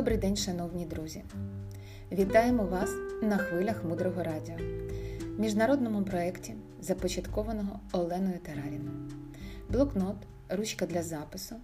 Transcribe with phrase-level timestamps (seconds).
[0.00, 1.24] Добрий день, шановні друзі!
[2.12, 2.90] Вітаємо вас
[3.22, 4.56] на хвилях Мудрого Радіо,
[5.38, 9.10] міжнародному проєкті, започаткованого Оленою Тараріною.
[9.68, 10.16] Блокнот,
[10.48, 11.56] ручка для запису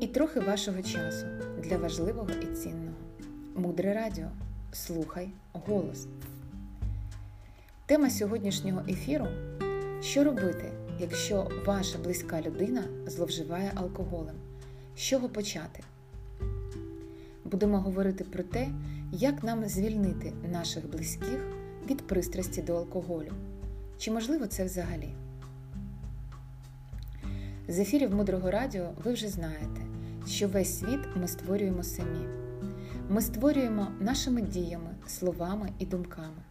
[0.00, 1.26] і трохи вашого часу
[1.58, 2.96] для важливого і цінного.
[3.54, 4.28] Мудре радіо.
[4.72, 6.06] Слухай голос.
[7.86, 9.26] Тема сьогоднішнього ефіру
[10.00, 14.36] що робити, якщо ваша близька людина зловживає алкоголем?
[14.96, 15.82] З чого почати?
[17.52, 18.68] Будемо говорити про те,
[19.12, 21.46] як нам звільнити наших близьких
[21.90, 23.32] від пристрасті до алкоголю.
[23.98, 25.14] Чи можливо це взагалі?
[27.68, 29.80] З ефірів Мудрого Радіо ви вже знаєте,
[30.26, 32.26] що весь світ ми створюємо самі.
[33.08, 36.42] Ми створюємо нашими діями, словами і думками.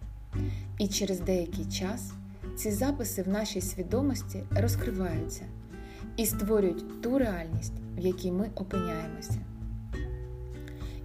[0.77, 2.11] І через деякий час
[2.55, 5.43] ці записи в нашій свідомості розкриваються
[6.17, 9.50] і створюють ту реальність, в якій ми опиняємося.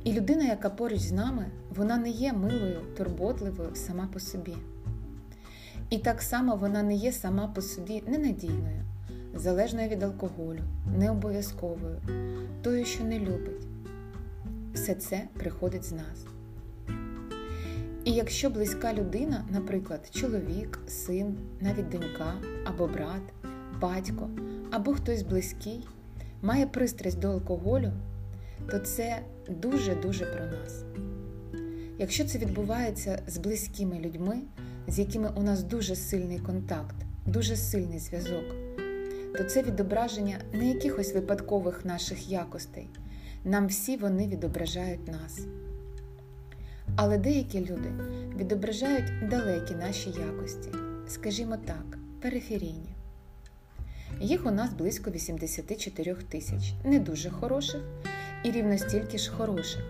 [0.07, 4.55] І людина, яка поруч з нами, вона не є милою, турботливою сама по собі.
[5.91, 8.83] І так само вона не є сама по собі ненадійною,
[9.35, 10.61] залежною від алкоголю,
[10.99, 12.01] необов'язковою,
[12.63, 13.67] тою, що не любить.
[14.75, 16.27] Все це приходить з нас.
[18.05, 22.35] І якщо близька людина, наприклад, чоловік, син, навіть донька
[22.65, 23.23] або брат,
[23.81, 24.31] батько
[24.71, 25.89] або хтось близький,
[26.43, 27.93] має пристрасть до алкоголю,
[28.71, 30.85] то це дуже-дуже про нас.
[31.99, 34.37] Якщо це відбувається з близькими людьми,
[34.89, 36.97] з якими у нас дуже сильний контакт,
[37.27, 38.45] дуже сильний зв'язок,
[39.37, 42.89] то це відображення не якихось випадкових наших якостей.
[43.45, 45.41] Нам всі вони відображають нас.
[46.97, 47.93] Але деякі люди
[48.37, 50.69] відображають далекі наші якості,
[51.09, 52.97] скажімо так, периферійні.
[54.21, 57.83] Їх у нас близько 84 тисяч, не дуже хороших
[58.47, 59.83] і рівно стільки ж хороших.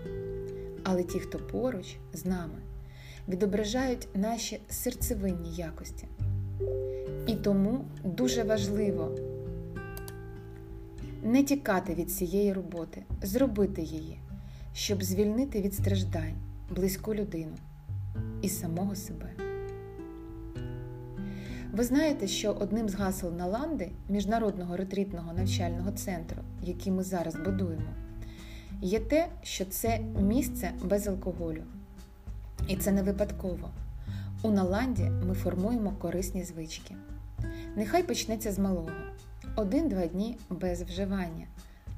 [0.83, 2.59] Але ті, хто поруч з нами,
[3.27, 6.07] відображають наші серцевинні якості.
[7.27, 9.15] І тому дуже важливо
[11.23, 14.19] не тікати від цієї роботи, зробити її,
[14.73, 16.35] щоб звільнити від страждань
[16.75, 17.55] близьку людину
[18.41, 19.31] і самого себе.
[21.71, 28.06] Ви знаєте, що одним з гасел Наланди, міжнародного ретритного навчального центру, який ми зараз будуємо,
[28.81, 31.63] є те, що це місце без алкоголю.
[32.67, 33.69] І це не випадково.
[34.41, 36.95] У Наланді ми формуємо корисні звички.
[37.75, 38.89] Нехай почнеться з малого,
[39.55, 41.47] один-два дні без вживання,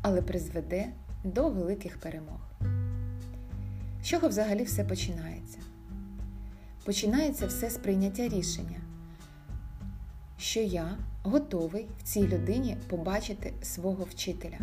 [0.02, 0.88] але призведе
[1.24, 2.40] до великих перемог.
[4.04, 5.60] З чого взагалі все починається?
[6.86, 8.82] Починається все з прийняття рішення,
[10.38, 14.58] що я готовий в цій людині побачити свого вчителя.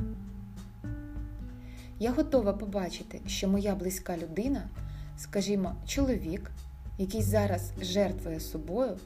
[1.98, 4.68] Я готова побачити, що моя близька людина,
[5.18, 6.50] скажімо, чоловік,
[6.98, 8.96] який зараз жертвує собою,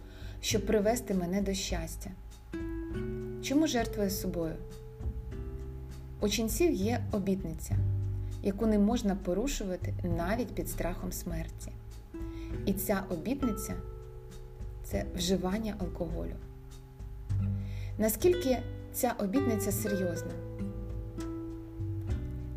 [0.40, 2.10] щоб привести мене до щастя.
[3.42, 4.54] Чому жертвує собою?
[6.20, 7.76] У ченців є обітниця
[8.42, 11.72] яку не можна порушувати навіть під страхом смерті.
[12.66, 13.74] І ця обітниця
[14.84, 16.34] це вживання алкоголю.
[17.98, 18.58] Наскільки
[18.92, 20.49] ця обітниця серйозна?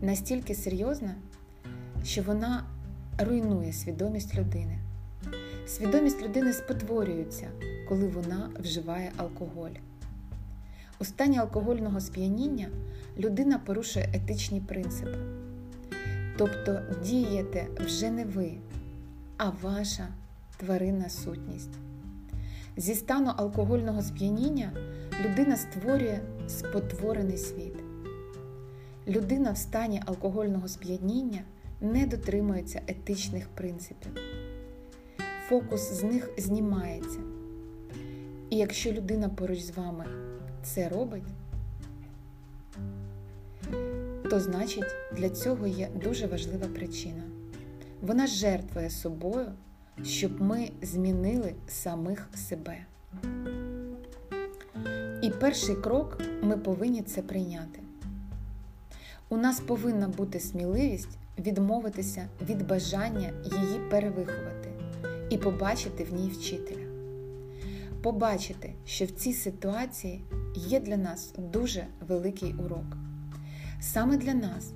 [0.03, 1.15] Настільки серйозна,
[2.03, 2.63] що вона
[3.19, 4.79] руйнує свідомість людини.
[5.67, 7.47] Свідомість людини спотворюється,
[7.89, 9.71] коли вона вживає алкоголь.
[10.99, 12.67] У стані алкогольного сп'яніння
[13.17, 15.17] людина порушує етичні принципи.
[16.37, 18.51] Тобто дієте вже не ви,
[19.37, 20.07] а ваша
[20.57, 21.73] тваринна сутність.
[22.77, 24.71] Зі стану алкогольного сп'яніння
[25.25, 27.72] людина створює спотворений світ.
[29.07, 31.41] Людина в стані алкогольного сп'яніння
[31.81, 34.11] не дотримується етичних принципів.
[35.49, 37.19] Фокус з них знімається.
[38.49, 40.05] І якщо людина поруч з вами
[40.63, 41.23] це робить,
[44.29, 47.23] то значить для цього є дуже важлива причина.
[48.01, 49.51] Вона жертвує собою,
[50.03, 52.85] щоб ми змінили самих себе.
[55.21, 57.82] І перший крок ми повинні це прийняти.
[59.33, 64.69] У нас повинна бути сміливість відмовитися від бажання її перевиховати
[65.29, 66.85] і побачити в ній вчителя.
[68.01, 70.23] Побачити, що в цій ситуації
[70.55, 72.97] є для нас дуже великий урок.
[73.81, 74.71] Саме для нас,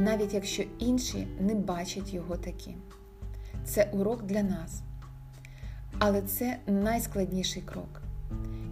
[0.00, 2.82] навіть якщо інші не бачать його таким.
[3.64, 4.82] Це урок для нас.
[5.98, 8.02] Але це найскладніший крок.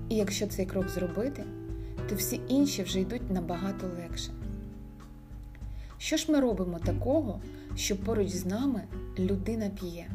[0.09, 1.45] І якщо цей крок зробити,
[2.09, 4.33] то всі інші вже йдуть набагато легше.
[6.01, 7.41] Що ж ми робимо такого,
[7.77, 8.83] що поруч з нами
[9.19, 10.07] людина п'є.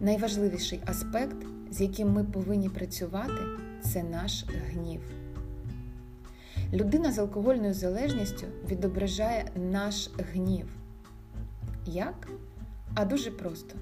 [0.00, 1.36] Найважливіший аспект,
[1.70, 3.42] з яким ми повинні працювати,
[3.82, 5.00] це наш гнів.
[6.72, 10.66] Людина з алкогольною залежністю відображає наш гнів.
[11.86, 12.28] Як?
[12.94, 13.76] А дуже просто.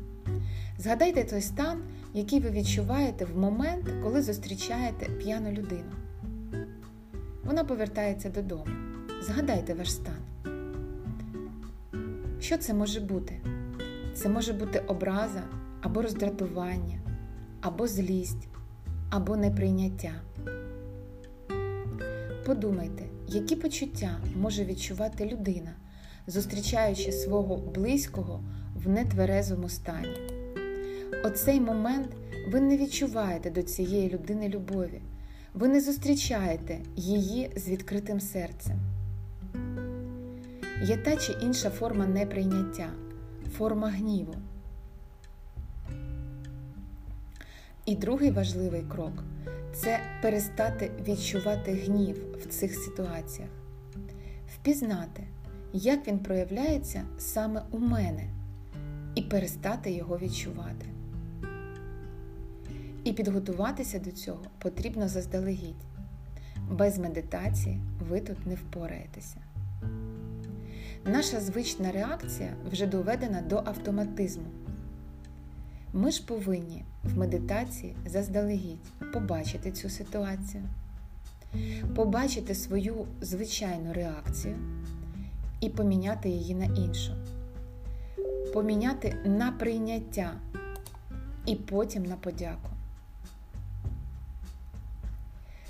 [0.79, 1.83] Згадайте той стан,
[2.15, 5.93] який ви відчуваєте в момент, коли зустрічаєте п'яну людину.
[7.45, 8.94] Вона повертається додому.
[9.27, 10.19] Згадайте ваш стан.
[12.41, 13.41] Що це може бути?
[14.15, 15.43] Це може бути образа
[15.81, 17.01] або роздратування,
[17.61, 18.49] або злість,
[19.11, 20.13] або неприйняття.
[22.47, 25.73] Подумайте, які почуття може відчувати людина,
[26.27, 28.45] зустрічаючи свого близького
[28.75, 30.17] в нетверезому стані.
[31.25, 32.09] Оцей момент
[32.49, 35.01] ви не відчуваєте до цієї людини любові,
[35.55, 38.94] ви не зустрічаєте її з відкритим серцем.
[40.83, 42.91] Є та чи інша форма неприйняття,
[43.57, 44.35] форма гніву.
[47.87, 49.25] І другий важливий крок
[49.75, 53.51] це перестати відчувати гнів в цих ситуаціях,
[54.55, 55.23] впізнати,
[55.73, 58.25] як він проявляється саме у мене,
[59.15, 60.87] і перестати його відчувати.
[63.05, 65.85] І підготуватися до цього потрібно заздалегідь.
[66.71, 69.54] Без медитації ви тут не впораєтеся.
[71.07, 74.45] Наша звична реакція вже доведена до автоматизму.
[75.93, 80.63] Ми ж повинні в медитації заздалегідь побачити цю ситуацію,
[81.95, 84.57] побачити свою звичайну реакцію
[85.61, 87.13] і поміняти її на іншу,
[88.53, 90.33] поміняти на прийняття
[91.47, 92.71] і потім на подяку.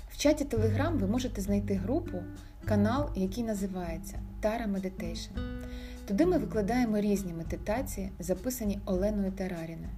[0.09, 2.23] В чаті Telegram ви можете знайти групу,
[2.65, 5.63] канал, який називається Tara Meditation.
[6.07, 9.89] Туди ми викладаємо різні медитації, записані Оленою Тараріною,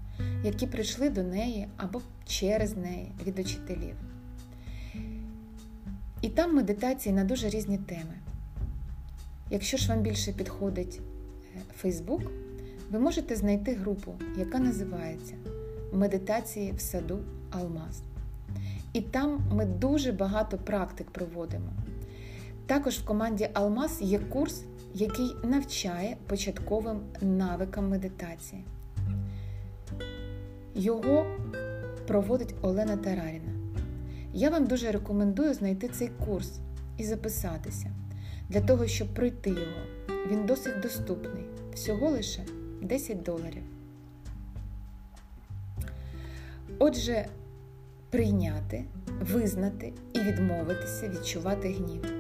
[0.44, 3.96] які прийшли до неї або через неї від учителів.
[6.22, 8.14] І там медитації на дуже різні теми.
[9.50, 11.02] Якщо ж вам більше підходить
[11.84, 12.30] Facebook,
[12.92, 15.34] ви можете знайти групу, яка називається
[15.94, 17.20] Медитації в саду
[17.52, 18.02] Алмаз.
[18.94, 21.70] І там ми дуже багато практик проводимо.
[22.68, 28.64] Також в команді Алмаз є курс, який навчає початковим навикам медитації.
[30.76, 31.26] Його
[32.08, 33.52] проводить Олена Тараріна.
[34.34, 36.60] Я вам дуже рекомендую знайти цей курс
[36.98, 37.92] і записатися
[38.50, 40.18] для того, щоб пройти його.
[40.32, 41.44] Він досить доступний,
[41.74, 42.42] всього лише
[42.82, 43.64] 10 доларів.
[46.80, 47.26] Отже,
[48.10, 48.86] прийняти,
[49.22, 52.17] визнати і відмовитися відчувати гнів.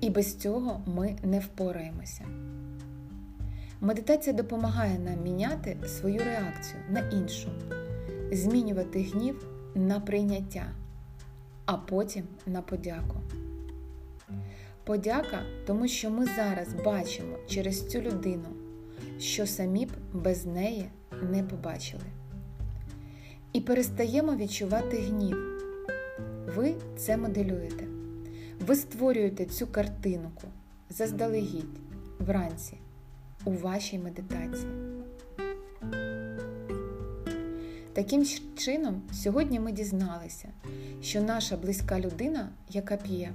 [0.00, 2.24] І без цього ми не впораємося.
[3.80, 7.48] Медитація допомагає нам міняти свою реакцію на іншу,
[8.32, 10.66] змінювати гнів на прийняття,
[11.66, 13.16] а потім на подяку.
[14.84, 18.48] Подяка, тому що ми зараз бачимо через цю людину,
[19.18, 20.90] що самі б без неї
[21.30, 22.02] не побачили.
[23.52, 25.36] І перестаємо відчувати гнів.
[26.56, 27.89] Ви це моделюєте.
[28.60, 30.48] Ви створюєте цю картинку
[30.90, 31.80] заздалегідь
[32.18, 32.76] вранці
[33.44, 34.72] у вашій медитації.
[37.92, 38.26] Таким
[38.56, 40.48] чином, сьогодні ми дізналися,
[41.02, 43.32] що наша близька людина, яка п'є,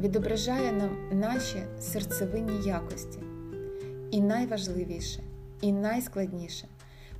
[0.00, 3.18] відображає нам наші серцевинні якості.
[4.10, 5.22] І найважливіше,
[5.60, 6.68] і найскладніше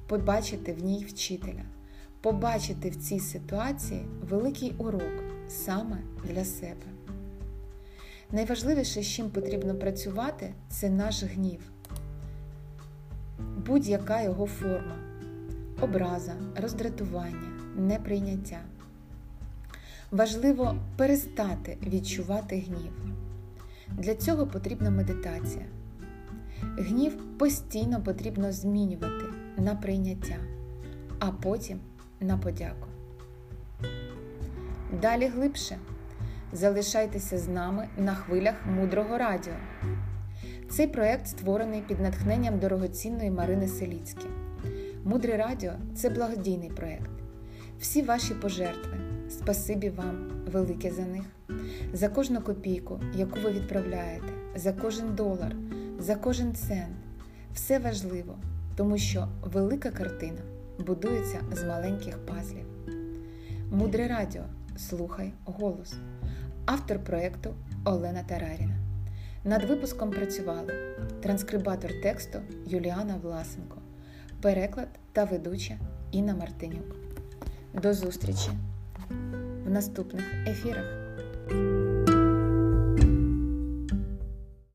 [0.06, 1.64] побачити в ній вчителя,
[2.20, 6.99] побачити в цій ситуації великий урок саме для себе.
[8.32, 11.60] Найважливіше, з чим потрібно працювати, це наш гнів,
[13.66, 14.96] будь-яка його форма,
[15.80, 18.60] образа, роздратування, неприйняття.
[20.10, 22.92] Важливо перестати відчувати гнів.
[23.88, 25.64] Для цього потрібна медитація.
[26.62, 29.24] Гнів постійно потрібно змінювати
[29.56, 30.36] на прийняття,
[31.18, 31.80] а потім
[32.20, 32.86] на подяку.
[35.00, 35.78] Далі глибше.
[36.52, 39.52] Залишайтеся з нами на хвилях мудрого радіо.
[40.70, 44.26] Цей проект створений під натхненням дорогоцінної Марини Селіцькі.
[45.04, 47.10] Мудре радіо це благодійний проект.
[47.80, 48.98] Всі ваші пожертви,
[49.30, 51.24] спасибі вам, велике за них,
[51.92, 55.56] за кожну копійку, яку ви відправляєте, за кожен долар,
[55.98, 56.96] за кожен цент.
[57.54, 58.38] Все важливо,
[58.76, 60.40] тому що велика картина
[60.86, 62.66] будується з маленьких пазлів.
[63.70, 64.42] Мудре радіо.
[64.76, 65.94] Слухай голос
[66.72, 68.76] автор проєкту Олена Тараріна.
[69.44, 70.74] Над випуском працювали
[71.22, 73.76] транскрибатор тексту Юліана Власенко,
[74.42, 75.78] переклад та ведуча
[76.12, 76.96] Інна Мартинюк.
[77.74, 78.50] До зустрічі
[79.66, 80.86] в наступних ефірах.